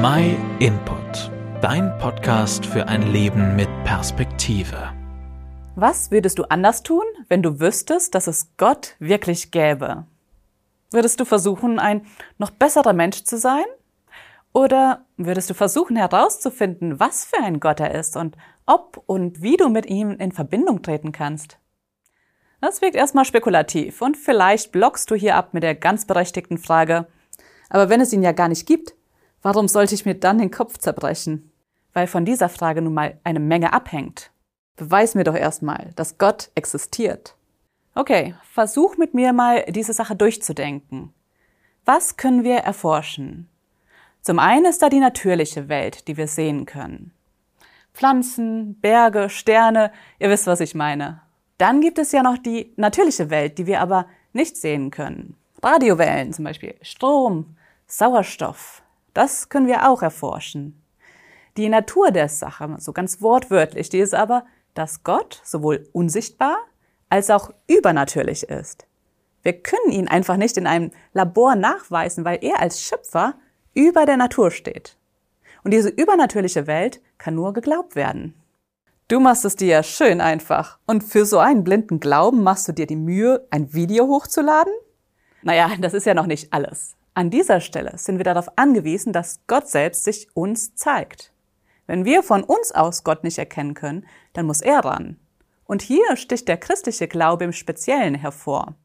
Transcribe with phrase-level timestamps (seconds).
[0.00, 4.92] My Input, dein Podcast für ein Leben mit Perspektive.
[5.74, 10.06] Was würdest du anders tun, wenn du wüsstest, dass es Gott wirklich gäbe?
[10.92, 12.06] Würdest du versuchen, ein
[12.38, 13.64] noch besserer Mensch zu sein?
[14.52, 18.36] Oder würdest du versuchen herauszufinden, was für ein Gott er ist und
[18.66, 21.58] ob und wie du mit ihm in Verbindung treten kannst?
[22.60, 27.08] Das wirkt erstmal spekulativ und vielleicht blockst du hier ab mit der ganz berechtigten Frage,
[27.68, 28.94] aber wenn es ihn ja gar nicht gibt,
[29.48, 31.50] warum sollte ich mir dann den Kopf zerbrechen?
[31.94, 34.30] Weil von dieser Frage nun mal eine Menge abhängt.
[34.76, 37.34] Beweis mir doch erstmal, dass Gott existiert.
[37.94, 41.14] Okay, versuch mit mir mal diese Sache durchzudenken.
[41.86, 43.48] Was können wir erforschen?
[44.20, 47.12] Zum einen ist da die natürliche Welt, die wir sehen können.
[47.94, 51.22] Pflanzen, Berge, Sterne, ihr wisst, was ich meine.
[51.56, 55.36] Dann gibt es ja noch die natürliche Welt, die wir aber nicht sehen können.
[55.62, 58.82] Radiowellen zum Beispiel, Strom, Sauerstoff,
[59.18, 60.80] das können wir auch erforschen.
[61.56, 66.56] Die Natur der Sache, so ganz wortwörtlich, die ist aber, dass Gott sowohl unsichtbar
[67.08, 68.86] als auch übernatürlich ist.
[69.42, 73.34] Wir können ihn einfach nicht in einem Labor nachweisen, weil er als Schöpfer
[73.74, 74.96] über der Natur steht.
[75.64, 78.40] Und diese übernatürliche Welt kann nur geglaubt werden.
[79.08, 80.78] Du machst es dir ja schön einfach.
[80.86, 84.72] Und für so einen blinden Glauben machst du dir die Mühe, ein Video hochzuladen?
[85.42, 86.97] Naja, das ist ja noch nicht alles.
[87.18, 91.32] An dieser Stelle sind wir darauf angewiesen, dass Gott selbst sich uns zeigt.
[91.88, 95.18] Wenn wir von uns aus Gott nicht erkennen können, dann muss er ran.
[95.64, 98.76] Und hier sticht der christliche Glaube im Speziellen hervor.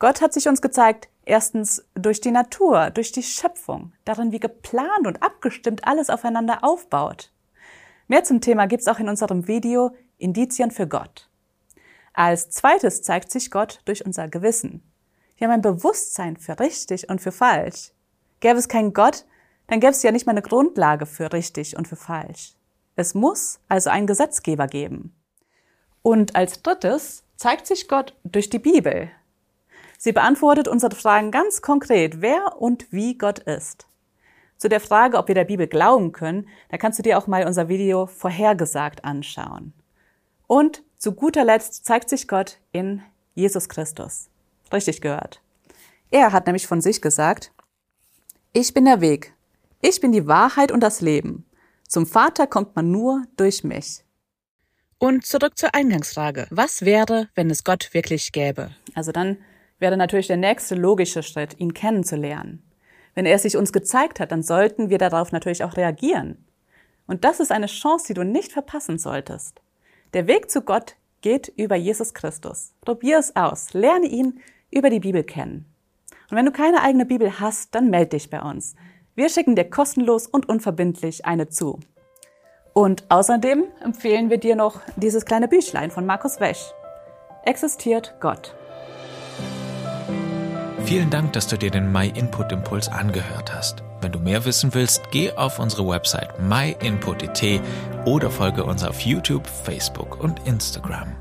[0.00, 5.06] Gott hat sich uns gezeigt, erstens durch die Natur, durch die Schöpfung, darin wie geplant
[5.06, 7.30] und abgestimmt alles aufeinander aufbaut.
[8.08, 11.30] Mehr zum Thema gibt's auch in unserem Video Indizien für Gott.
[12.12, 14.82] Als zweites zeigt sich Gott durch unser Gewissen.
[15.42, 17.90] Wir haben ein Bewusstsein für richtig und für falsch.
[18.38, 19.24] Gäbe es keinen Gott,
[19.66, 22.54] dann gäbe es ja nicht mal eine Grundlage für richtig und für falsch.
[22.94, 25.12] Es muss also einen Gesetzgeber geben.
[26.00, 29.10] Und als drittes zeigt sich Gott durch die Bibel.
[29.98, 33.88] Sie beantwortet unsere Fragen ganz konkret, wer und wie Gott ist.
[34.58, 37.48] Zu der Frage, ob wir der Bibel glauben können, da kannst du dir auch mal
[37.48, 39.72] unser Video vorhergesagt anschauen.
[40.46, 43.02] Und zu guter Letzt zeigt sich Gott in
[43.34, 44.28] Jesus Christus.
[44.72, 45.40] Richtig gehört.
[46.10, 47.52] Er hat nämlich von sich gesagt,
[48.52, 49.34] ich bin der Weg,
[49.80, 51.46] ich bin die Wahrheit und das Leben.
[51.88, 54.04] Zum Vater kommt man nur durch mich.
[54.98, 56.46] Und zurück zur Eingangsfrage.
[56.50, 58.70] Was wäre, wenn es Gott wirklich gäbe?
[58.94, 59.38] Also dann
[59.78, 62.62] wäre natürlich der nächste logische Schritt, ihn kennenzulernen.
[63.14, 66.46] Wenn er sich uns gezeigt hat, dann sollten wir darauf natürlich auch reagieren.
[67.06, 69.60] Und das ist eine Chance, die du nicht verpassen solltest.
[70.14, 72.72] Der Weg zu Gott geht über Jesus Christus.
[72.80, 73.72] Probier es aus.
[73.74, 74.40] Lerne ihn
[74.72, 75.66] über die Bibel kennen.
[76.30, 78.74] Und wenn du keine eigene Bibel hast, dann melde dich bei uns.
[79.14, 81.78] Wir schicken dir kostenlos und unverbindlich eine zu.
[82.72, 86.72] Und außerdem empfehlen wir dir noch dieses kleine Büchlein von Markus Wesch.
[87.44, 88.54] Existiert Gott.
[90.84, 93.82] Vielen Dank, dass du dir den My Input Impuls angehört hast.
[94.00, 97.60] Wenn du mehr wissen willst, geh auf unsere Website myinput.it
[98.04, 101.14] oder folge uns auf YouTube, Facebook und Instagram.